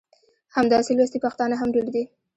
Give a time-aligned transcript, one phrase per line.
[0.55, 2.03] همداسې لوستي پښتانه هم ډېر دي.